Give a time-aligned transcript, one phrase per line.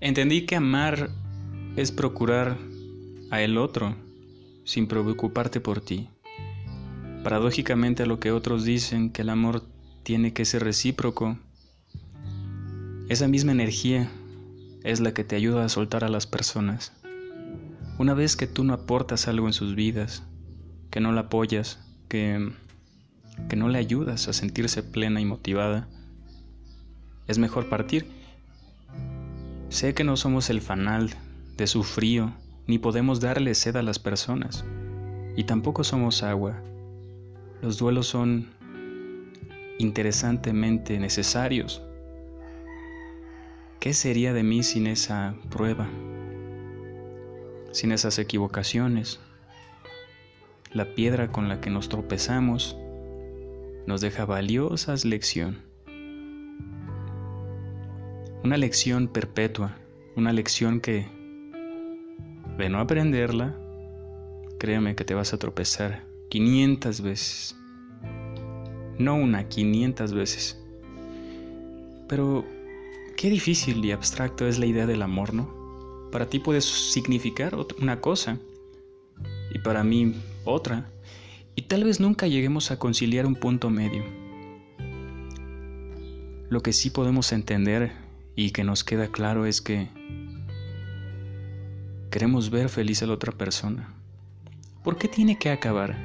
[0.00, 1.10] entendí que amar
[1.76, 2.56] es procurar
[3.30, 3.96] a el otro
[4.64, 6.08] sin preocuparte por ti.
[7.22, 9.62] Paradójicamente a lo que otros dicen que el amor
[10.02, 11.38] tiene que ser recíproco,
[13.08, 14.10] esa misma energía
[14.82, 16.92] es la que te ayuda a soltar a las personas.
[17.98, 20.24] Una vez que tú no aportas algo en sus vidas,
[20.90, 22.52] que no la apoyas, que,
[23.48, 25.88] que no le ayudas a sentirse plena y motivada,
[27.26, 28.06] es mejor partir.
[29.76, 31.10] Sé que no somos el fanal
[31.58, 32.32] de su frío,
[32.66, 34.64] ni podemos darle sed a las personas,
[35.36, 36.62] y tampoco somos agua.
[37.60, 38.48] Los duelos son
[39.78, 41.82] interesantemente necesarios.
[43.78, 45.86] ¿Qué sería de mí sin esa prueba?
[47.70, 49.20] Sin esas equivocaciones.
[50.72, 52.78] La piedra con la que nos tropezamos
[53.86, 55.75] nos deja valiosas lección.
[58.46, 59.76] Una lección perpetua,
[60.14, 61.08] una lección que,
[62.56, 63.58] de no aprenderla,
[64.60, 67.56] créeme que te vas a tropezar 500 veces
[69.00, 70.62] no una, 500 veces.
[72.08, 72.44] Pero
[73.16, 76.08] qué difícil y abstracto es la idea del amor, ¿no?
[76.12, 78.38] Para ti puede significar una cosa
[79.52, 80.88] y para mí otra,
[81.56, 84.04] y tal vez nunca lleguemos a conciliar un punto medio.
[86.48, 88.05] Lo que sí podemos entender
[88.36, 89.88] y que nos queda claro es que
[92.10, 93.92] queremos ver feliz a la otra persona.
[94.84, 95.96] ¿Por qué tiene que acabar?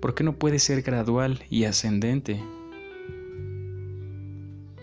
[0.00, 2.40] ¿Por qué no puede ser gradual y ascendente?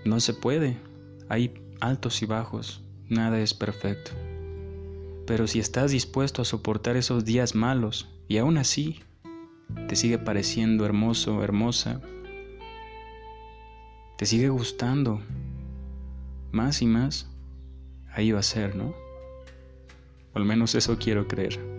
[0.05, 0.77] No se puede.
[1.29, 2.83] Hay altos y bajos.
[3.09, 4.11] Nada es perfecto.
[5.25, 9.01] Pero si estás dispuesto a soportar esos días malos y aún así
[9.87, 12.01] te sigue pareciendo hermoso, hermosa,
[14.17, 15.21] te sigue gustando
[16.51, 17.29] más y más,
[18.11, 18.93] ahí va a ser, ¿no?
[20.37, 21.76] al menos eso quiero creer.